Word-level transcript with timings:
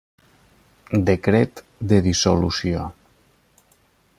Decret 1.09 1.61
de 1.91 1.99
Dissolució. 2.07 2.87